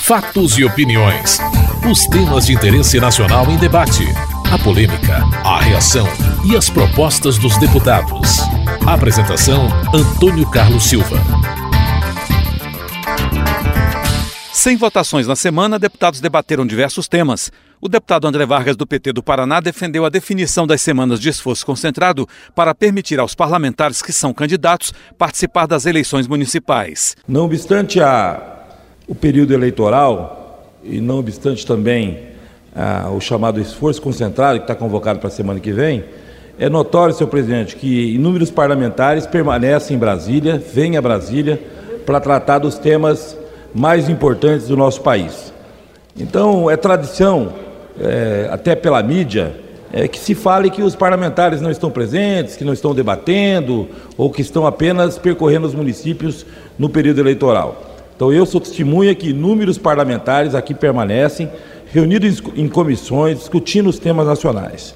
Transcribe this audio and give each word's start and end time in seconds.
Fatos 0.00 0.58
e 0.58 0.64
opiniões. 0.64 1.38
Os 1.90 2.06
temas 2.06 2.46
de 2.46 2.54
interesse 2.54 3.00
nacional 3.00 3.50
em 3.50 3.56
debate. 3.56 4.04
A 4.52 4.58
polêmica, 4.58 5.22
a 5.44 5.60
reação 5.60 6.06
e 6.44 6.56
as 6.56 6.68
propostas 6.68 7.38
dos 7.38 7.56
deputados. 7.56 8.40
Apresentação: 8.86 9.68
Antônio 9.94 10.48
Carlos 10.50 10.84
Silva. 10.84 11.18
Sem 14.52 14.76
votações 14.76 15.26
na 15.26 15.34
semana, 15.34 15.78
deputados 15.78 16.20
debateram 16.20 16.66
diversos 16.66 17.08
temas. 17.08 17.50
O 17.80 17.88
deputado 17.88 18.28
André 18.28 18.46
Vargas, 18.46 18.76
do 18.76 18.86
PT 18.86 19.12
do 19.12 19.22
Paraná, 19.22 19.58
defendeu 19.58 20.04
a 20.04 20.08
definição 20.08 20.68
das 20.68 20.80
semanas 20.80 21.18
de 21.18 21.28
esforço 21.28 21.66
concentrado 21.66 22.28
para 22.54 22.72
permitir 22.72 23.18
aos 23.18 23.34
parlamentares 23.34 24.00
que 24.00 24.12
são 24.12 24.32
candidatos 24.32 24.92
participar 25.18 25.66
das 25.66 25.84
eleições 25.84 26.28
municipais. 26.28 27.16
Não 27.26 27.46
obstante 27.46 28.00
a, 28.00 28.51
o 29.12 29.14
período 29.14 29.52
eleitoral, 29.52 30.64
e 30.82 30.98
não 30.98 31.18
obstante 31.18 31.66
também 31.66 32.20
a, 32.74 33.10
o 33.10 33.20
chamado 33.20 33.60
esforço 33.60 34.00
concentrado 34.00 34.58
que 34.58 34.64
está 34.64 34.74
convocado 34.74 35.18
para 35.18 35.28
a 35.28 35.30
semana 35.30 35.60
que 35.60 35.70
vem, 35.70 36.02
é 36.58 36.66
notório, 36.66 37.14
senhor 37.14 37.28
presidente, 37.28 37.76
que 37.76 38.14
inúmeros 38.14 38.50
parlamentares 38.50 39.26
permanecem 39.26 39.96
em 39.96 40.00
Brasília, 40.00 40.56
vêm 40.56 40.96
a 40.96 41.02
Brasília 41.02 41.60
para 42.06 42.20
tratar 42.20 42.60
dos 42.60 42.78
temas 42.78 43.36
mais 43.74 44.08
importantes 44.08 44.68
do 44.68 44.78
nosso 44.78 45.02
país. 45.02 45.52
Então, 46.18 46.70
é 46.70 46.76
tradição, 46.78 47.52
é, 48.00 48.48
até 48.50 48.74
pela 48.74 49.02
mídia, 49.02 49.54
é, 49.92 50.08
que 50.08 50.18
se 50.18 50.34
fale 50.34 50.70
que 50.70 50.82
os 50.82 50.96
parlamentares 50.96 51.60
não 51.60 51.70
estão 51.70 51.90
presentes, 51.90 52.56
que 52.56 52.64
não 52.64 52.72
estão 52.72 52.94
debatendo, 52.94 53.88
ou 54.16 54.30
que 54.30 54.40
estão 54.40 54.66
apenas 54.66 55.18
percorrendo 55.18 55.66
os 55.66 55.74
municípios 55.74 56.46
no 56.78 56.88
período 56.88 57.20
eleitoral. 57.20 57.91
Então, 58.14 58.32
eu 58.32 58.46
sou 58.46 58.60
testemunha 58.60 59.14
que 59.14 59.30
inúmeros 59.30 59.78
parlamentares 59.78 60.54
aqui 60.54 60.74
permanecem, 60.74 61.50
reunidos 61.92 62.42
em 62.56 62.68
comissões, 62.68 63.38
discutindo 63.38 63.88
os 63.88 63.98
temas 63.98 64.26
nacionais. 64.26 64.94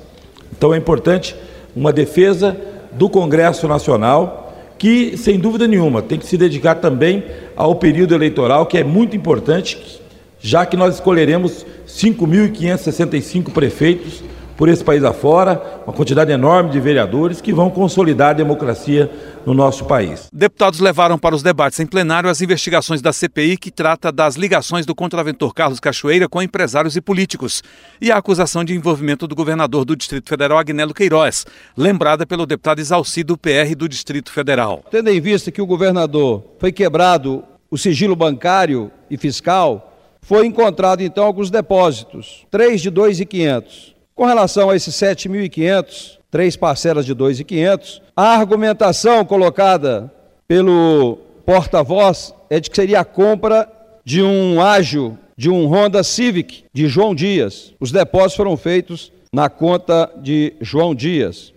Então, 0.56 0.72
é 0.72 0.76
importante 0.76 1.34
uma 1.74 1.92
defesa 1.92 2.56
do 2.92 3.08
Congresso 3.08 3.68
Nacional 3.68 4.54
que, 4.78 5.16
sem 5.16 5.38
dúvida 5.38 5.66
nenhuma, 5.66 6.02
tem 6.02 6.18
que 6.18 6.26
se 6.26 6.36
dedicar 6.36 6.76
também 6.76 7.24
ao 7.56 7.74
período 7.74 8.14
eleitoral, 8.14 8.66
que 8.66 8.78
é 8.78 8.84
muito 8.84 9.16
importante, 9.16 10.00
já 10.40 10.66
que 10.66 10.76
nós 10.76 10.94
escolheremos 10.94 11.64
5.565 11.86 13.52
prefeitos 13.52 14.22
por 14.56 14.68
esse 14.68 14.82
país 14.82 15.04
afora, 15.04 15.80
uma 15.86 15.92
quantidade 15.92 16.32
enorme 16.32 16.70
de 16.70 16.80
vereadores 16.80 17.40
que 17.40 17.52
vão 17.52 17.70
consolidar 17.70 18.30
a 18.30 18.32
democracia 18.32 19.10
no 19.44 19.52
nosso 19.52 19.84
país. 19.84 20.28
Deputados 20.32 20.80
levaram 20.80 21.18
para 21.18 21.34
os 21.34 21.42
debates 21.42 21.78
em 21.78 21.86
plenário 21.86 22.28
as 22.28 22.40
investigações 22.40 23.02
da 23.02 23.12
CPI 23.12 23.56
que 23.56 23.70
trata 23.70 24.10
das 24.10 24.34
ligações 24.34 24.86
do 24.86 24.94
contraventor 24.94 25.54
Carlos 25.54 25.78
Cachoeira 25.78 26.28
com 26.28 26.42
empresários 26.42 26.96
e 26.96 27.00
políticos 27.00 27.62
e 28.00 28.10
a 28.10 28.16
acusação 28.16 28.64
de 28.64 28.74
envolvimento 28.74 29.26
do 29.26 29.34
governador 29.34 29.84
do 29.84 29.94
Distrito 29.94 30.28
Federal, 30.28 30.58
Agnello 30.58 30.94
Queiroz, 30.94 31.46
lembrada 31.76 32.26
pelo 32.26 32.46
deputado 32.46 32.80
Isalci 32.80 33.22
do 33.22 33.36
PR 33.36 33.74
do 33.76 33.88
Distrito 33.88 34.32
Federal. 34.32 34.82
Tendo 34.90 35.10
em 35.10 35.20
vista 35.20 35.52
que 35.52 35.60
o 35.60 35.66
governador 35.66 36.42
foi 36.58 36.72
quebrado 36.72 37.44
o 37.70 37.76
sigilo 37.76 38.16
bancário 38.16 38.90
e 39.10 39.16
fiscal, 39.16 39.92
foi 40.22 40.46
encontrado 40.46 41.02
então 41.02 41.24
alguns 41.24 41.50
depósitos, 41.50 42.46
três 42.50 42.80
de 42.80 42.90
2.500 42.90 43.95
com 44.16 44.24
relação 44.24 44.70
a 44.70 44.74
esses 44.74 44.94
7.500, 44.94 46.18
três 46.30 46.56
parcelas 46.56 47.04
de 47.04 47.14
2.500, 47.14 48.00
a 48.16 48.34
argumentação 48.34 49.24
colocada 49.26 50.10
pelo 50.48 51.18
porta-voz 51.44 52.34
é 52.48 52.58
de 52.58 52.70
que 52.70 52.76
seria 52.76 53.00
a 53.00 53.04
compra 53.04 53.70
de 54.02 54.22
um 54.22 54.60
ágil, 54.60 55.18
de 55.36 55.50
um 55.50 55.66
Honda 55.66 56.02
Civic 56.02 56.64
de 56.72 56.88
João 56.88 57.14
Dias. 57.14 57.74
Os 57.78 57.92
depósitos 57.92 58.36
foram 58.36 58.56
feitos 58.56 59.12
na 59.30 59.50
conta 59.50 60.10
de 60.16 60.54
João 60.62 60.94
Dias. 60.94 61.52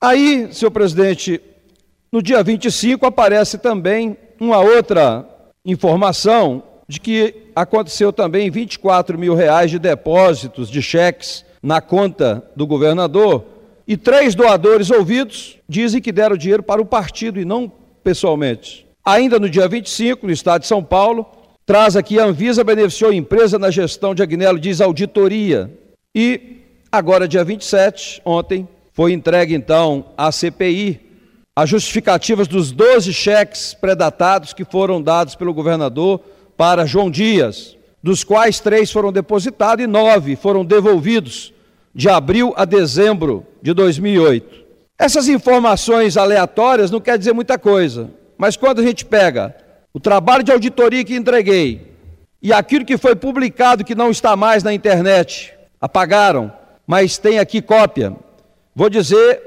Aí, 0.00 0.48
senhor 0.52 0.70
presidente, 0.70 1.40
no 2.12 2.22
dia 2.22 2.44
25 2.44 3.04
aparece 3.04 3.58
também 3.58 4.16
uma 4.40 4.60
outra 4.60 5.26
informação 5.66 6.62
de 6.86 7.00
que 7.00 7.34
aconteceu 7.56 8.12
também 8.12 8.50
24 8.50 9.18
mil 9.18 9.34
reais 9.34 9.70
de 9.70 9.80
depósitos 9.80 10.70
de 10.70 10.80
cheques 10.80 11.44
na 11.64 11.80
conta 11.80 12.44
do 12.54 12.66
governador, 12.66 13.42
e 13.88 13.96
três 13.96 14.34
doadores 14.34 14.90
ouvidos 14.90 15.56
dizem 15.66 16.00
que 16.02 16.12
deram 16.12 16.36
dinheiro 16.36 16.62
para 16.62 16.82
o 16.82 16.84
partido 16.84 17.40
e 17.40 17.44
não 17.44 17.72
pessoalmente. 18.02 18.86
Ainda 19.02 19.38
no 19.38 19.48
dia 19.48 19.66
25, 19.66 20.26
no 20.26 20.32
estado 20.32 20.60
de 20.60 20.66
São 20.66 20.84
Paulo, 20.84 21.26
traz 21.64 21.96
aqui 21.96 22.20
a 22.20 22.26
Anvisa 22.26 22.62
beneficiou 22.62 23.10
a 23.10 23.14
empresa 23.14 23.58
na 23.58 23.70
gestão 23.70 24.14
de 24.14 24.22
Agnello, 24.22 24.58
diz 24.58 24.82
auditoria. 24.82 25.72
E 26.14 26.58
agora, 26.92 27.26
dia 27.26 27.42
27, 27.42 28.20
ontem, 28.26 28.68
foi 28.92 29.14
entregue 29.14 29.54
então 29.54 30.04
à 30.18 30.30
CPI 30.30 31.00
as 31.56 31.70
justificativas 31.70 32.46
dos 32.46 32.72
12 32.72 33.10
cheques 33.14 33.72
predatados 33.72 34.52
que 34.52 34.66
foram 34.66 35.00
dados 35.00 35.34
pelo 35.34 35.54
governador 35.54 36.20
para 36.58 36.84
João 36.84 37.10
Dias, 37.10 37.74
dos 38.02 38.22
quais 38.22 38.60
três 38.60 38.92
foram 38.92 39.10
depositados 39.10 39.82
e 39.82 39.86
nove 39.86 40.36
foram 40.36 40.62
devolvidos 40.62 41.53
de 41.94 42.08
abril 42.08 42.52
a 42.56 42.64
dezembro 42.64 43.46
de 43.62 43.72
2008. 43.72 44.64
Essas 44.98 45.28
informações 45.28 46.16
aleatórias 46.16 46.90
não 46.90 47.00
quer 47.00 47.18
dizer 47.18 47.32
muita 47.32 47.58
coisa, 47.58 48.10
mas 48.36 48.56
quando 48.56 48.80
a 48.80 48.84
gente 48.84 49.04
pega 49.04 49.54
o 49.92 50.00
trabalho 50.00 50.42
de 50.42 50.52
auditoria 50.52 51.04
que 51.04 51.14
entreguei 51.14 51.92
e 52.42 52.52
aquilo 52.52 52.84
que 52.84 52.98
foi 52.98 53.14
publicado 53.14 53.84
que 53.84 53.94
não 53.94 54.10
está 54.10 54.36
mais 54.36 54.62
na 54.62 54.74
internet, 54.74 55.54
apagaram, 55.80 56.52
mas 56.86 57.16
tem 57.16 57.38
aqui 57.38 57.62
cópia. 57.62 58.14
Vou 58.74 58.90
dizer 58.90 59.40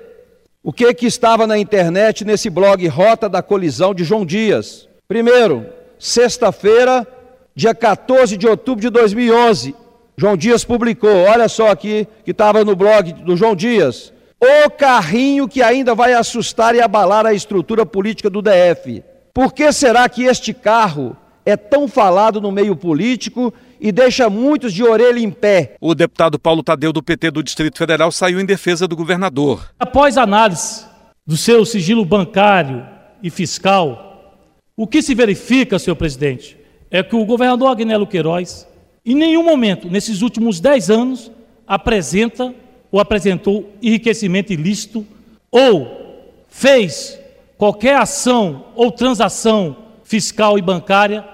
o 0.64 0.74
que 0.74 0.94
que 0.94 1.06
estava 1.06 1.46
na 1.46 1.58
internet 1.58 2.26
nesse 2.26 2.50
blog 2.50 2.86
Rota 2.88 3.30
da 3.30 3.42
Colisão 3.42 3.94
de 3.94 4.04
João 4.04 4.26
Dias. 4.26 4.88
Primeiro, 5.08 5.66
sexta-feira, 6.00 7.08
dia 7.56 7.74
14 7.74 8.36
de 8.36 8.48
outubro 8.48 8.82
de 8.82 8.90
2011, 8.90 9.76
João 10.20 10.36
Dias 10.36 10.66
publicou, 10.66 11.26
olha 11.26 11.48
só 11.48 11.70
aqui, 11.70 12.08
que 12.26 12.32
estava 12.32 12.66
no 12.66 12.76
blog 12.76 13.14
do 13.14 13.38
João 13.38 13.56
Dias. 13.56 14.12
O 14.42 14.68
carrinho 14.72 15.48
que 15.48 15.62
ainda 15.62 15.94
vai 15.94 16.14
assustar 16.14 16.74
e 16.74 16.82
abalar 16.82 17.28
a 17.28 17.36
estrutura 17.36 17.86
política 17.86 18.28
do 18.28 18.42
DF. 18.42 19.04
Por 19.32 19.54
que 19.54 19.72
será 19.72 20.10
que 20.10 20.24
este 20.24 20.56
carro 20.56 21.16
é 21.46 21.56
tão 21.56 21.88
falado 21.88 22.42
no 22.42 22.52
meio 22.52 22.76
político 22.76 23.54
e 23.80 23.92
deixa 23.92 24.28
muitos 24.28 24.74
de 24.74 24.84
orelha 24.84 25.20
em 25.20 25.30
pé? 25.30 25.76
O 25.80 25.94
deputado 25.94 26.40
Paulo 26.40 26.64
Tadeu, 26.64 26.92
do 26.92 27.04
PT 27.04 27.30
do 27.30 27.44
Distrito 27.44 27.78
Federal, 27.78 28.12
saiu 28.12 28.40
em 28.40 28.46
defesa 28.46 28.88
do 28.88 28.96
governador. 28.96 29.70
Após 29.80 30.18
análise 30.18 30.84
do 31.28 31.38
seu 31.38 31.64
sigilo 31.64 32.04
bancário 32.04 32.84
e 33.22 33.30
fiscal, 33.30 34.34
o 34.76 34.88
que 34.88 35.04
se 35.04 35.14
verifica, 35.14 35.78
senhor 35.78 35.96
presidente, 35.96 36.58
é 36.90 37.04
que 37.04 37.16
o 37.16 37.24
governador 37.24 37.70
Agnello 37.70 38.08
Queiroz 38.08 38.67
em 39.12 39.16
nenhum 39.16 39.44
momento, 39.44 39.90
nesses 39.90 40.22
últimos 40.22 40.60
dez 40.60 40.90
anos, 40.90 41.32
apresenta 41.66 42.54
ou 42.92 43.00
apresentou 43.00 43.72
enriquecimento 43.82 44.52
ilícito 44.54 45.06
ou 45.52 46.36
fez 46.50 47.20
qualquer 47.58 47.96
ação 47.96 48.66
ou 48.76 48.92
transação 48.92 49.78
fiscal 50.04 50.58
e 50.58 50.62
bancária, 50.62 51.26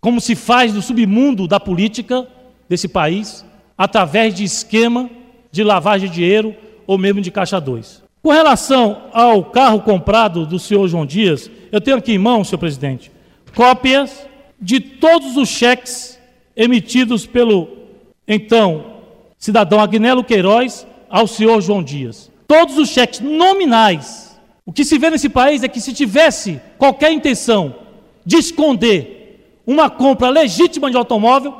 como 0.00 0.20
se 0.20 0.34
faz 0.34 0.72
no 0.72 0.82
submundo 0.82 1.46
da 1.46 1.60
política 1.60 2.26
desse 2.68 2.88
país, 2.88 3.44
através 3.76 4.34
de 4.34 4.44
esquema 4.44 5.10
de 5.50 5.62
lavagem 5.62 6.08
de 6.08 6.14
dinheiro 6.14 6.54
ou 6.86 6.96
mesmo 6.96 7.20
de 7.20 7.30
caixa 7.30 7.60
2. 7.60 8.02
Com 8.22 8.30
relação 8.30 9.04
ao 9.12 9.44
carro 9.44 9.80
comprado 9.80 10.46
do 10.46 10.58
senhor 10.58 10.86
João 10.88 11.04
Dias, 11.04 11.50
eu 11.70 11.80
tenho 11.80 11.96
aqui 11.96 12.12
em 12.12 12.18
mão, 12.18 12.44
senhor 12.44 12.58
presidente, 12.58 13.10
cópias 13.54 14.26
de 14.60 14.80
todos 14.80 15.36
os 15.36 15.48
cheques 15.48 16.18
emitidos 16.62 17.26
pelo 17.26 17.68
então 18.26 18.98
cidadão 19.36 19.80
Agnello 19.80 20.22
Queiroz 20.22 20.86
ao 21.10 21.26
senhor 21.26 21.60
João 21.60 21.82
Dias. 21.82 22.30
Todos 22.46 22.78
os 22.78 22.88
cheques 22.88 23.18
nominais. 23.18 24.40
O 24.64 24.72
que 24.72 24.84
se 24.84 24.96
vê 24.96 25.10
nesse 25.10 25.28
país 25.28 25.64
é 25.64 25.68
que 25.68 25.80
se 25.80 25.92
tivesse 25.92 26.60
qualquer 26.78 27.10
intenção 27.10 27.74
de 28.24 28.36
esconder 28.36 29.58
uma 29.66 29.90
compra 29.90 30.28
legítima 30.28 30.88
de 30.88 30.96
automóvel, 30.96 31.52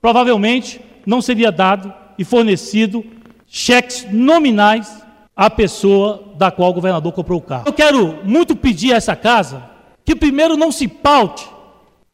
provavelmente 0.00 0.80
não 1.06 1.22
seria 1.22 1.52
dado 1.52 1.94
e 2.18 2.24
fornecido 2.24 3.04
cheques 3.46 4.08
nominais 4.10 5.02
à 5.36 5.48
pessoa 5.48 6.32
da 6.36 6.50
qual 6.50 6.70
o 6.70 6.74
governador 6.74 7.12
comprou 7.12 7.38
o 7.38 7.42
carro. 7.42 7.64
Eu 7.66 7.72
quero 7.72 8.18
muito 8.24 8.56
pedir 8.56 8.92
a 8.92 8.96
essa 8.96 9.14
casa 9.14 9.62
que 10.04 10.16
primeiro 10.16 10.56
não 10.56 10.72
se 10.72 10.88
paute 10.88 11.48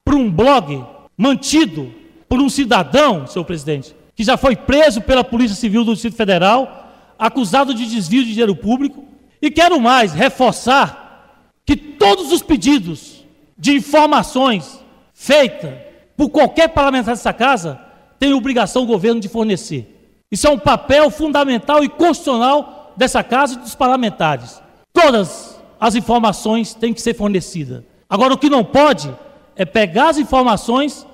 por 0.05 0.15
um 0.15 0.31
blog 0.31 0.85
mantido 1.17 2.04
por 2.35 2.43
um 2.43 2.49
cidadão, 2.49 3.29
senhor 3.29 3.45
presidente, 3.45 3.95
que 4.17 4.25
já 4.25 4.37
foi 4.37 4.57
preso 4.57 5.01
pela 5.01 5.23
Polícia 5.23 5.55
Civil 5.55 5.85
do 5.85 5.93
Distrito 5.93 6.17
Federal, 6.17 6.91
acusado 7.17 7.73
de 7.73 7.87
desvio 7.87 8.25
de 8.25 8.31
dinheiro 8.31 8.57
público. 8.57 9.05
E 9.41 9.53
quero 9.53 9.79
mais 9.79 10.13
reforçar 10.13 11.47
que 11.65 11.77
todos 11.77 12.33
os 12.33 12.43
pedidos 12.43 13.25
de 13.57 13.77
informações 13.77 14.81
feitas 15.13 15.75
por 16.17 16.29
qualquer 16.29 16.71
parlamentar 16.71 17.15
dessa 17.15 17.33
casa, 17.33 17.81
tem 18.19 18.33
obrigação 18.33 18.83
o 18.83 18.87
governo 18.87 19.21
de 19.21 19.29
fornecer. 19.29 20.13
Isso 20.29 20.49
é 20.49 20.51
um 20.51 20.59
papel 20.59 21.13
fundamental 21.13 21.85
e 21.85 21.89
constitucional 21.89 22.95
dessa 22.97 23.23
casa 23.23 23.55
e 23.55 23.59
dos 23.59 23.77
parlamentares. 23.77 24.61
Todas 24.93 25.57
as 25.79 25.95
informações 25.95 26.75
têm 26.75 26.93
que 26.93 27.01
ser 27.01 27.15
fornecidas. 27.15 27.85
Agora, 28.11 28.35
o 28.35 28.39
que 28.39 28.51
não 28.51 28.65
pode 28.65 29.09
é 29.55 29.65
pegar 29.65 30.09
as 30.09 30.19
informações 30.19 31.07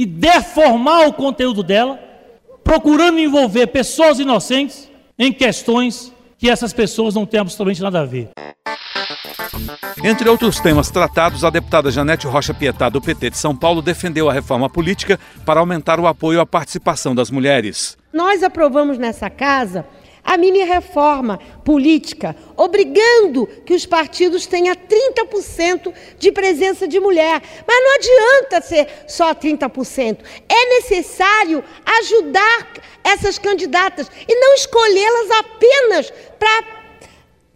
e 0.00 0.06
deformar 0.06 1.06
o 1.08 1.12
conteúdo 1.12 1.62
dela, 1.62 2.00
procurando 2.64 3.18
envolver 3.18 3.66
pessoas 3.66 4.18
inocentes 4.18 4.90
em 5.18 5.30
questões 5.30 6.10
que 6.38 6.48
essas 6.48 6.72
pessoas 6.72 7.14
não 7.14 7.26
têm 7.26 7.38
absolutamente 7.38 7.82
nada 7.82 8.00
a 8.00 8.06
ver. 8.06 8.30
Entre 10.02 10.26
outros 10.26 10.58
temas 10.58 10.90
tratados, 10.90 11.44
a 11.44 11.50
deputada 11.50 11.90
Janete 11.90 12.26
Rocha 12.26 12.54
Pietá, 12.54 12.88
do 12.88 12.98
PT 12.98 13.28
de 13.28 13.36
São 13.36 13.54
Paulo, 13.54 13.82
defendeu 13.82 14.30
a 14.30 14.32
reforma 14.32 14.70
política 14.70 15.20
para 15.44 15.60
aumentar 15.60 16.00
o 16.00 16.06
apoio 16.06 16.40
à 16.40 16.46
participação 16.46 17.14
das 17.14 17.30
mulheres. 17.30 17.98
Nós 18.10 18.42
aprovamos 18.42 18.96
nessa 18.96 19.28
casa 19.28 19.84
a 20.22 20.36
mini 20.36 20.62
reforma 20.62 21.38
política, 21.64 22.36
obrigando 22.56 23.46
que 23.64 23.74
os 23.74 23.86
partidos 23.86 24.46
tenham 24.46 24.74
30% 24.74 25.92
de 26.18 26.30
presença 26.32 26.86
de 26.86 27.00
mulher. 27.00 27.42
Mas 27.66 27.82
não 27.82 27.94
adianta 27.94 28.60
ser 28.60 28.88
só 29.06 29.34
30%. 29.34 30.18
É 30.48 30.66
necessário 30.76 31.64
ajudar 32.00 32.68
essas 33.02 33.38
candidatas 33.38 34.10
e 34.28 34.34
não 34.34 34.54
escolhê-las 34.54 35.30
apenas 35.38 36.12
para 36.38 36.64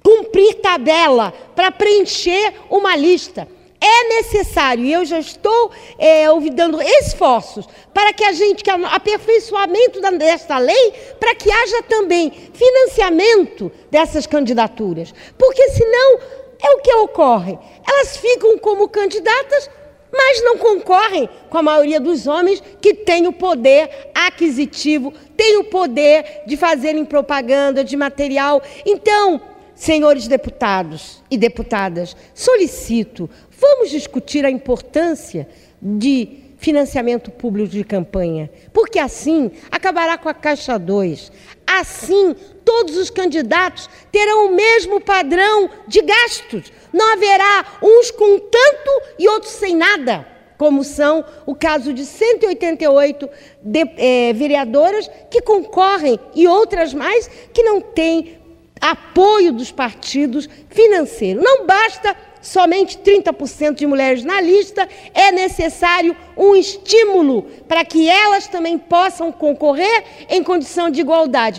cumprir 0.03 0.55
tabela, 0.57 1.33
para 1.55 1.71
preencher 1.71 2.55
uma 2.69 2.97
lista 2.97 3.49
é 3.85 4.09
necessário, 4.17 4.85
e 4.85 4.93
eu 4.93 5.05
já 5.05 5.19
estou 5.19 5.71
é, 5.99 6.25
dando 6.53 6.81
esforços 6.81 7.69
para 7.93 8.13
que 8.15 8.25
a 8.25 8.33
gente, 8.33 8.65
que 8.65 8.71
aperfeiçoamento 8.71 10.01
desta 10.19 10.59
lei, 10.59 10.93
para 11.21 11.35
que 11.35 11.51
haja 11.51 11.83
também 11.83 12.31
financiamento 12.55 13.71
dessas 13.91 14.27
candidaturas. 14.27 15.13
Porque 15.37 15.69
senão 15.71 16.19
é 16.63 16.71
o 16.71 16.81
que 16.81 16.93
ocorre. 16.95 17.59
Elas 17.87 18.17
ficam 18.17 18.57
como 18.57 18.89
candidatas, 18.89 19.69
mas 20.11 20.43
não 20.43 20.57
concorrem 20.57 21.29
com 21.51 21.59
a 21.59 21.63
maioria 21.63 22.01
dos 22.01 22.27
homens 22.27 22.63
que 22.81 22.95
tem 22.95 23.27
o 23.27 23.33
poder 23.33 24.11
aquisitivo, 24.15 25.13
tem 25.37 25.59
o 25.59 25.65
poder 25.65 26.43
de 26.47 26.57
fazerem 26.57 27.05
propaganda, 27.05 27.85
de 27.85 27.97
material. 27.97 28.63
Então, 28.87 29.41
senhores 29.75 30.29
deputados 30.29 31.23
e 31.31 31.37
deputadas, 31.37 32.17
solicito 32.33 33.29
Vamos 33.67 33.89
discutir 33.91 34.45
a 34.45 34.51
importância 34.51 35.49
de 35.81 36.45
financiamento 36.59 37.31
público 37.31 37.71
de 37.71 37.83
campanha, 37.83 38.51
porque 38.75 38.99
assim 38.99 39.51
acabará 39.71 40.19
com 40.19 40.29
a 40.29 40.35
Caixa 40.35 40.79
2. 40.79 41.33
Assim, 41.67 42.37
todos 42.63 42.95
os 42.99 43.09
candidatos 43.09 43.89
terão 44.13 44.49
o 44.49 44.55
mesmo 44.55 45.01
padrão 45.01 45.71
de 45.89 46.03
gastos. 46.03 46.71
Não 46.93 47.15
haverá 47.15 47.79
uns 47.83 48.11
com 48.11 48.39
tanto 48.39 49.03
e 49.19 49.27
outros 49.29 49.53
sem 49.53 49.75
nada, 49.75 50.29
como 50.59 50.85
são 50.85 51.25
o 51.47 51.55
caso 51.55 51.95
de 51.95 52.05
188 52.05 53.31
de, 53.63 53.91
é, 53.97 54.33
vereadoras 54.35 55.11
que 55.31 55.41
concorrem 55.41 56.21
e 56.35 56.47
outras 56.47 56.93
mais 56.93 57.31
que 57.51 57.63
não 57.63 57.81
têm 57.81 58.39
apoio 58.79 59.55
dos 59.55 59.73
partidos 59.73 60.51
financeiro. 60.69 61.43
Não 61.43 61.65
basta 61.65 62.15
somente 62.44 62.99
30% 62.99 63.75
de 63.75 63.87
mulheres 63.87 64.23
na 64.23 64.41
lista, 64.41 64.87
é 65.12 65.32
necessário 65.32 66.14
um 66.37 66.55
estímulo 66.55 67.43
para 67.67 67.85
que 67.85 68.08
elas 68.08 68.46
também 68.46 68.79
possam 68.79 69.32
concorrer 69.32 70.05
em 70.29 70.44
condição 70.44 70.91
de 70.91 71.00
igualdade. 71.00 71.58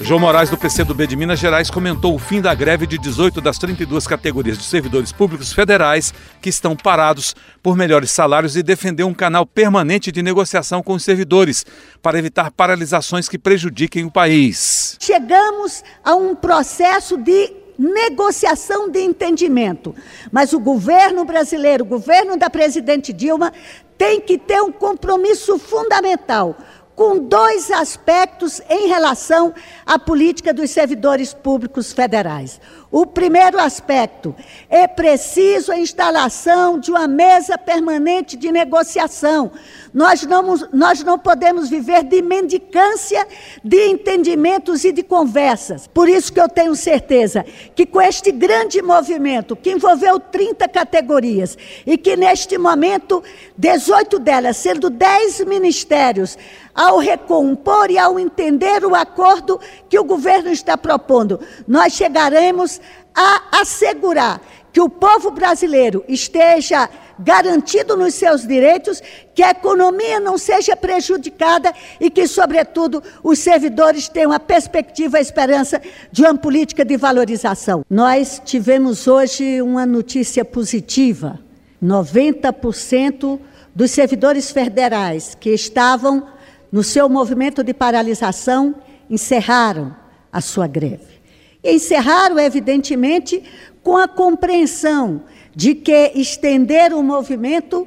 João 0.00 0.20
Moraes, 0.20 0.50
do 0.50 0.58
PCdoB 0.58 1.06
de 1.06 1.16
Minas 1.16 1.38
Gerais, 1.38 1.70
comentou 1.70 2.14
o 2.14 2.18
fim 2.18 2.40
da 2.40 2.54
greve 2.54 2.86
de 2.86 2.98
18 2.98 3.40
das 3.40 3.58
32 3.58 4.06
categorias 4.06 4.58
de 4.58 4.64
servidores 4.64 5.12
públicos 5.12 5.52
federais 5.52 6.12
que 6.40 6.48
estão 6.48 6.74
parados 6.74 7.34
por 7.62 7.76
melhores 7.76 8.10
salários 8.10 8.56
e 8.56 8.62
defendeu 8.62 9.06
um 9.06 9.14
canal 9.14 9.46
permanente 9.46 10.10
de 10.10 10.22
negociação 10.22 10.82
com 10.82 10.94
os 10.94 11.04
servidores 11.04 11.64
para 12.00 12.18
evitar 12.18 12.50
paralisações 12.50 13.28
que 13.28 13.38
prejudiquem 13.38 14.04
o 14.04 14.10
país. 14.10 14.96
Chegamos 15.00 15.84
a 16.02 16.14
um 16.14 16.34
processo 16.34 17.16
de 17.16 17.61
negociação 17.82 18.88
de 18.88 19.00
entendimento. 19.00 19.94
Mas 20.30 20.52
o 20.52 20.60
governo 20.60 21.24
brasileiro, 21.24 21.84
o 21.84 21.88
governo 21.88 22.36
da 22.36 22.48
presidente 22.48 23.12
Dilma, 23.12 23.52
tem 23.98 24.20
que 24.20 24.38
ter 24.38 24.62
um 24.62 24.72
compromisso 24.72 25.58
fundamental 25.58 26.56
com 26.94 27.18
dois 27.18 27.70
aspectos 27.70 28.60
em 28.68 28.86
relação 28.86 29.52
à 29.84 29.98
política 29.98 30.52
dos 30.52 30.70
servidores 30.70 31.32
públicos 31.32 31.92
federais. 31.92 32.60
O 32.92 33.06
primeiro 33.06 33.58
aspecto 33.58 34.36
é 34.68 34.86
preciso 34.86 35.72
a 35.72 35.78
instalação 35.78 36.78
de 36.78 36.90
uma 36.90 37.08
mesa 37.08 37.56
permanente 37.56 38.36
de 38.36 38.52
negociação. 38.52 39.50
Nós 39.94 40.22
não, 40.24 40.54
nós 40.70 41.02
não 41.02 41.18
podemos 41.18 41.70
viver 41.70 42.02
de 42.02 42.20
mendicância 42.20 43.26
de 43.64 43.86
entendimentos 43.86 44.84
e 44.84 44.92
de 44.92 45.02
conversas. 45.02 45.86
Por 45.86 46.06
isso 46.06 46.30
que 46.30 46.40
eu 46.40 46.50
tenho 46.50 46.76
certeza 46.76 47.46
que 47.74 47.86
com 47.86 47.98
este 47.98 48.30
grande 48.30 48.82
movimento 48.82 49.56
que 49.56 49.72
envolveu 49.72 50.20
30 50.20 50.68
categorias 50.68 51.56
e 51.86 51.96
que 51.96 52.14
neste 52.14 52.58
momento 52.58 53.22
18 53.56 54.18
delas, 54.18 54.58
sendo 54.58 54.90
10 54.90 55.46
ministérios, 55.46 56.36
ao 56.74 56.98
recompor 56.98 57.90
e 57.90 57.98
ao 57.98 58.18
entender 58.18 58.84
o 58.84 58.94
acordo 58.94 59.60
que 59.88 59.98
o 59.98 60.04
governo 60.04 60.50
está 60.50 60.76
propondo, 60.76 61.40
nós 61.66 61.92
chegaremos 61.92 62.80
a 63.14 63.60
assegurar 63.60 64.40
que 64.72 64.80
o 64.80 64.88
povo 64.88 65.30
brasileiro 65.30 66.02
esteja 66.08 66.88
garantido 67.18 67.96
nos 67.96 68.14
seus 68.14 68.46
direitos, 68.46 69.02
que 69.34 69.42
a 69.42 69.50
economia 69.50 70.18
não 70.18 70.38
seja 70.38 70.74
prejudicada 70.74 71.72
e 72.00 72.10
que, 72.10 72.26
sobretudo, 72.26 73.02
os 73.22 73.38
servidores 73.38 74.08
tenham 74.08 74.32
a 74.32 74.40
perspectiva, 74.40 75.18
a 75.18 75.20
esperança 75.20 75.80
de 76.10 76.22
uma 76.22 76.36
política 76.36 76.84
de 76.84 76.96
valorização. 76.96 77.84
Nós 77.88 78.40
tivemos 78.44 79.06
hoje 79.06 79.60
uma 79.60 79.84
notícia 79.84 80.44
positiva: 80.44 81.38
90% 81.82 83.38
dos 83.74 83.90
servidores 83.90 84.50
federais 84.50 85.36
que 85.38 85.50
estavam 85.50 86.26
no 86.72 86.82
seu 86.82 87.06
movimento 87.06 87.62
de 87.62 87.74
paralisação 87.74 88.74
encerraram 89.08 89.94
a 90.32 90.40
sua 90.40 90.66
greve. 90.66 91.20
E 91.62 91.74
encerraram, 91.74 92.38
evidentemente, 92.38 93.44
com 93.82 93.96
a 93.96 94.08
compreensão 94.08 95.22
de 95.54 95.74
que 95.74 96.12
estender 96.14 96.94
o 96.94 97.02
movimento 97.02 97.86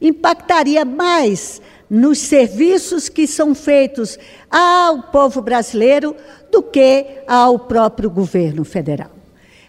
impactaria 0.00 0.84
mais 0.84 1.62
nos 1.88 2.18
serviços 2.18 3.08
que 3.08 3.26
são 3.26 3.54
feitos 3.54 4.18
ao 4.50 5.04
povo 5.04 5.40
brasileiro 5.40 6.14
do 6.52 6.62
que 6.62 7.22
ao 7.26 7.60
próprio 7.60 8.10
governo 8.10 8.64
federal. 8.64 9.10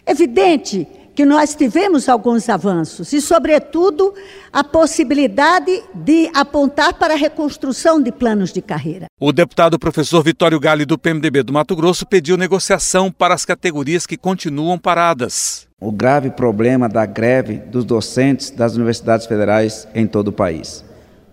Evidente 0.06 0.86
que 1.18 1.24
nós 1.24 1.52
tivemos 1.52 2.08
alguns 2.08 2.48
avanços 2.48 3.12
e, 3.12 3.20
sobretudo, 3.20 4.14
a 4.52 4.62
possibilidade 4.62 5.82
de 5.92 6.30
apontar 6.32 6.94
para 6.94 7.14
a 7.14 7.16
reconstrução 7.16 8.00
de 8.00 8.12
planos 8.12 8.52
de 8.52 8.62
carreira. 8.62 9.06
O 9.18 9.32
deputado 9.32 9.80
professor 9.80 10.22
Vitório 10.22 10.60
Gale, 10.60 10.86
do 10.86 10.96
PMDB 10.96 11.42
do 11.42 11.52
Mato 11.52 11.74
Grosso, 11.74 12.06
pediu 12.06 12.36
negociação 12.36 13.10
para 13.10 13.34
as 13.34 13.44
categorias 13.44 14.06
que 14.06 14.16
continuam 14.16 14.78
paradas. 14.78 15.66
O 15.80 15.90
grave 15.90 16.30
problema 16.30 16.88
da 16.88 17.04
greve 17.04 17.54
dos 17.54 17.84
docentes 17.84 18.52
das 18.52 18.76
universidades 18.76 19.26
federais 19.26 19.88
em 19.96 20.06
todo 20.06 20.28
o 20.28 20.32
país. 20.32 20.84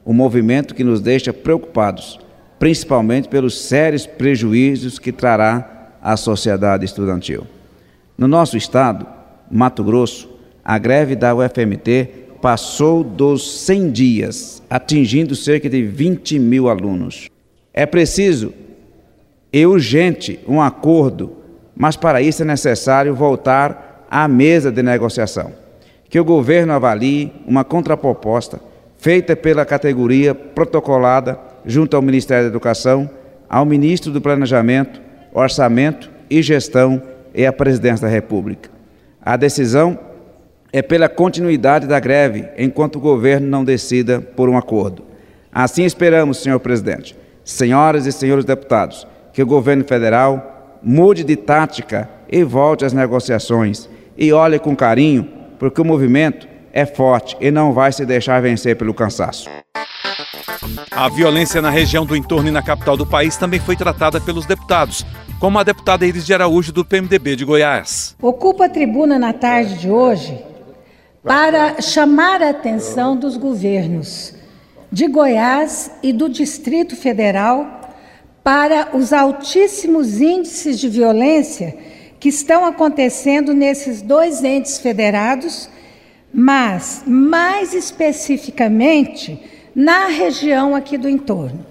Um 0.03 0.13
movimento 0.13 0.73
que 0.73 0.83
nos 0.83 0.99
deixa 0.99 1.31
preocupados, 1.31 2.19
principalmente 2.57 3.29
pelos 3.29 3.61
sérios 3.61 4.07
prejuízos 4.07 4.97
que 4.97 5.11
trará 5.11 5.91
à 6.01 6.17
sociedade 6.17 6.85
estudantil. 6.85 7.45
No 8.17 8.27
nosso 8.27 8.57
estado, 8.57 9.13
Mato 9.49 9.83
Grosso, 9.83 10.29
a 10.63 10.77
greve 10.77 11.15
da 11.15 11.35
UFMT 11.35 12.09
passou 12.41 13.03
dos 13.03 13.61
100 13.61 13.91
dias, 13.91 14.63
atingindo 14.69 15.35
cerca 15.35 15.69
de 15.69 15.83
20 15.83 16.37
mil 16.39 16.69
alunos. 16.69 17.29
É 17.73 17.85
preciso 17.85 18.53
e 19.51 19.65
urgente 19.65 20.39
um 20.47 20.61
acordo, 20.61 21.37
mas 21.75 21.95
para 21.95 22.21
isso 22.21 22.41
é 22.41 22.45
necessário 22.45 23.15
voltar 23.15 24.05
à 24.11 24.27
mesa 24.27 24.71
de 24.71 24.83
negociação. 24.83 25.53
Que 26.09 26.19
o 26.19 26.25
governo 26.25 26.73
avalie 26.73 27.31
uma 27.47 27.63
contraproposta 27.63 28.59
feita 28.97 29.35
pela 29.35 29.65
categoria 29.65 30.35
protocolada 30.35 31.39
junto 31.65 31.95
ao 31.95 32.01
Ministério 32.01 32.43
da 32.43 32.49
Educação, 32.49 33.09
ao 33.49 33.65
Ministro 33.65 34.11
do 34.11 34.21
Planejamento, 34.21 35.01
Orçamento 35.33 36.09
e 36.29 36.41
Gestão 36.41 37.01
e 37.33 37.45
à 37.45 37.53
Presidência 37.53 38.07
da 38.07 38.13
República. 38.13 38.74
A 39.25 39.35
decisão 39.37 39.97
é 40.71 40.83
pela 40.83 41.09
continuidade 41.09 41.87
da 41.87 41.99
greve 41.99 42.47
enquanto 42.59 42.97
o 42.97 42.99
governo 42.99 43.47
não 43.47 43.63
decida 43.63 44.21
por 44.21 44.47
um 44.47 44.55
acordo. 44.55 45.03
Assim 45.51 45.83
esperamos, 45.83 46.37
senhor 46.37 46.59
presidente, 46.59 47.17
senhoras 47.43 48.05
e 48.05 48.11
senhores 48.11 48.45
deputados, 48.45 49.07
que 49.33 49.41
o 49.41 49.47
governo 49.47 49.83
federal 49.83 50.77
mude 50.83 51.23
de 51.23 51.35
tática 51.35 52.07
e 52.29 52.43
volte 52.43 52.85
às 52.85 52.93
negociações 52.93 53.89
e 54.15 54.31
olhe 54.31 54.59
com 54.59 54.75
carinho, 54.75 55.27
porque 55.57 55.81
o 55.81 55.85
movimento 55.85 56.47
é 56.71 56.85
forte 56.85 57.35
e 57.41 57.49
não 57.49 57.73
vai 57.73 57.91
se 57.91 58.05
deixar 58.05 58.39
vencer 58.43 58.75
pelo 58.75 58.93
cansaço. 58.93 59.49
A 60.91 61.09
violência 61.09 61.61
na 61.63 61.71
região 61.71 62.05
do 62.05 62.15
entorno 62.15 62.49
e 62.49 62.51
na 62.51 62.61
capital 62.61 62.95
do 62.95 63.07
país 63.07 63.37
também 63.37 63.59
foi 63.59 63.75
tratada 63.75 64.21
pelos 64.21 64.45
deputados, 64.45 65.03
como 65.45 65.59
a 65.59 65.63
deputada 65.63 66.07
Iris 66.07 66.25
de 66.25 66.33
Araújo, 66.33 66.73
do 66.73 66.83
PMDB 66.83 67.35
de 67.35 67.45
Goiás. 67.45 68.15
Ocupo 68.19 68.63
a 68.63 68.67
tribuna 68.67 69.19
na 69.19 69.31
tarde 69.31 69.77
de 69.77 69.91
hoje 69.91 70.43
para 71.23 71.79
chamar 71.83 72.41
a 72.41 72.49
atenção 72.49 73.15
dos 73.15 73.37
governos 73.37 74.33
de 74.91 75.05
Goiás 75.07 75.91
e 76.01 76.11
do 76.11 76.27
Distrito 76.27 76.95
Federal 76.95 77.93
para 78.43 78.97
os 78.97 79.13
altíssimos 79.13 80.19
índices 80.19 80.79
de 80.79 80.89
violência 80.89 81.77
que 82.19 82.29
estão 82.29 82.65
acontecendo 82.65 83.53
nesses 83.53 84.01
dois 84.01 84.43
entes 84.43 84.79
federados, 84.79 85.69
mas 86.33 87.03
mais 87.05 87.71
especificamente 87.75 89.39
na 89.75 90.07
região 90.07 90.75
aqui 90.75 90.97
do 90.97 91.07
entorno. 91.07 91.63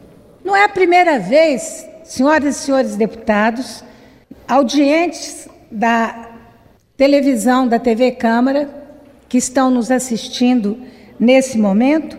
Não 0.45 0.55
é 0.55 0.63
a 0.63 0.69
primeira 0.69 1.19
vez, 1.19 1.85
senhoras 2.05 2.57
e 2.57 2.59
senhores 2.61 2.97
deputados, 2.97 3.83
audientes 4.47 5.49
da 5.71 6.29
televisão, 6.97 7.67
da 7.67 7.79
TV 7.79 8.13
Câmara, 8.13 8.69
que 9.29 9.39
estão 9.39 9.71
nos 9.71 9.91
assistindo 9.91 10.79
nesse 11.19 11.59
momento, 11.59 12.19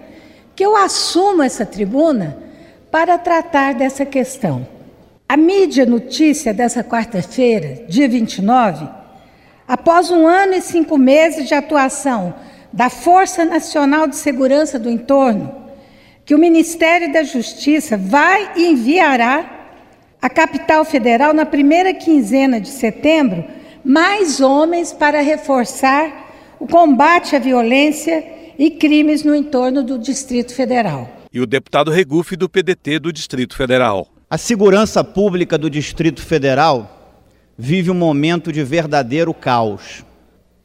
que 0.56 0.66
eu 0.66 0.76
assumo 0.76 1.44
essa 1.44 1.66
tribuna 1.66 2.38
para 2.92 3.18
tratar 3.18 3.76
dessa 3.76 4.06
questão. 4.06 4.68
A 5.30 5.38
mídia 5.38 5.86
notícia 5.86 6.54
dessa 6.54 6.84
quarta-feira, 6.84 7.86
dia 7.88 8.08
29, 8.10 8.88
após 9.68 10.10
um 10.10 10.28
ano 10.28 10.54
e 10.54 10.62
cinco 10.62 10.98
meses 10.98 11.48
de 11.48 11.54
atuação 11.54 12.34
da 12.72 12.90
Força 12.90 13.46
Nacional 13.46 14.08
de 14.08 14.16
Segurança 14.16 14.78
do 14.78 14.90
Entorno, 14.90 15.64
que 16.26 16.34
o 16.34 16.40
Ministério 16.40 17.14
da 17.14 17.24
Justiça 17.24 17.96
vai 17.98 18.52
e 18.56 18.68
enviará 18.68 19.55
à 20.26 20.30
capital 20.30 20.84
federal 20.84 21.36
na 21.36 21.46
primeira 21.46 21.94
quinzena 21.94 22.60
de 22.60 22.70
setembro 22.70 23.46
mais 23.84 24.42
homens 24.42 24.92
para 24.92 25.22
reforçar 25.22 26.56
o 26.60 26.68
combate 26.68 27.36
à 27.36 27.40
violência 27.40 28.26
e 28.58 28.72
crimes 28.72 29.24
no 29.24 29.36
entorno 29.36 29.84
do 29.84 30.00
Distrito 30.00 30.52
Federal. 30.56 31.08
E 31.32 31.40
o 31.40 31.46
deputado 31.46 31.92
Regufe 31.92 32.36
do 32.36 32.50
PDT 32.50 32.98
do 32.98 33.14
Distrito 33.14 33.56
Federal. 33.56 34.08
A 34.28 34.36
segurança 34.36 35.04
pública 35.04 35.60
do 35.60 35.70
Distrito 35.70 36.24
Federal 36.24 37.22
vive 37.56 37.92
um 37.92 37.96
momento 37.96 38.52
de 38.52 38.64
verdadeiro 38.64 39.32
caos. 39.32 40.04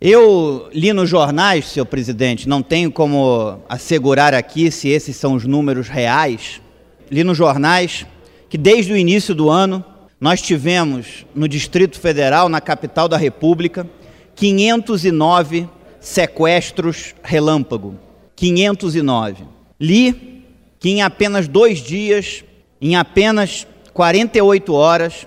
Eu 0.00 0.70
li 0.72 0.90
nos 0.94 1.10
jornais, 1.10 1.66
senhor 1.66 1.84
presidente, 1.84 2.48
não 2.48 2.62
tenho 2.62 2.90
como 2.90 3.60
assegurar 3.68 4.32
aqui 4.32 4.70
se 4.70 4.88
esses 4.88 5.16
são 5.16 5.34
os 5.34 5.44
números 5.44 5.86
reais. 5.86 6.62
Li 7.10 7.22
nos 7.22 7.36
jornais 7.36 8.06
que 8.50 8.58
desde 8.58 8.92
o 8.92 8.96
início 8.96 9.34
do 9.34 9.48
ano 9.48 9.82
nós 10.20 10.42
tivemos 10.42 11.24
no 11.34 11.48
Distrito 11.48 11.98
Federal, 11.98 12.48
na 12.48 12.60
capital 12.60 13.08
da 13.08 13.16
República, 13.16 13.88
509 14.34 15.68
sequestros 16.00 17.14
relâmpago. 17.22 17.96
509. 18.34 19.44
Li 19.78 20.44
que 20.80 20.90
em 20.90 21.02
apenas 21.02 21.46
dois 21.46 21.78
dias, 21.78 22.42
em 22.80 22.96
apenas 22.96 23.66
48 23.94 24.74
horas, 24.74 25.26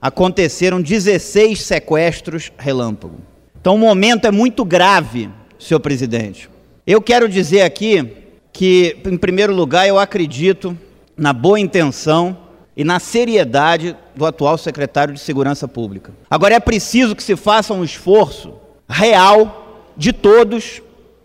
aconteceram 0.00 0.80
16 0.80 1.60
sequestros 1.60 2.52
relâmpago. 2.56 3.18
Então 3.60 3.74
o 3.74 3.78
momento 3.78 4.26
é 4.26 4.30
muito 4.30 4.64
grave, 4.64 5.28
senhor 5.58 5.80
presidente. 5.80 6.48
Eu 6.86 7.00
quero 7.00 7.28
dizer 7.28 7.62
aqui 7.62 8.06
que, 8.52 8.96
em 9.04 9.16
primeiro 9.16 9.54
lugar, 9.54 9.88
eu 9.88 9.98
acredito 9.98 10.76
na 11.16 11.32
boa 11.32 11.58
intenção 11.58 12.43
e 12.76 12.84
na 12.84 12.98
seriedade 12.98 13.96
do 14.14 14.26
atual 14.26 14.58
secretário 14.58 15.14
de 15.14 15.20
Segurança 15.20 15.68
Pública. 15.68 16.12
Agora 16.28 16.54
é 16.54 16.60
preciso 16.60 17.14
que 17.14 17.22
se 17.22 17.36
faça 17.36 17.72
um 17.72 17.84
esforço 17.84 18.54
real 18.88 19.92
de 19.96 20.12
todos, 20.12 20.82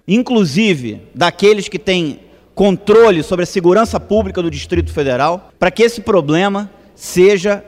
inclusive 0.07 1.01
daqueles 1.13 1.67
que 1.67 1.79
têm 1.79 2.19
controle 2.53 3.23
sobre 3.23 3.43
a 3.43 3.47
segurança 3.47 3.99
pública 3.99 4.41
do 4.41 4.51
Distrito 4.51 4.91
Federal, 4.91 5.49
para 5.57 5.71
que 5.71 5.81
esse 5.81 6.01
problema 6.01 6.69
seja 6.93 7.63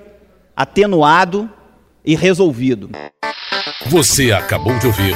atenuado 0.56 1.50
e 2.04 2.16
resolvido. 2.16 2.90
Você 3.88 4.32
acabou 4.32 4.78
de 4.80 4.88
ouvir 4.88 5.16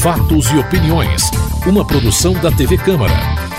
Fatos 0.00 0.50
e 0.50 0.58
Opiniões, 0.58 1.30
uma 1.66 1.86
produção 1.86 2.32
da 2.34 2.50
TV 2.50 2.76
Câmara. 2.78 3.43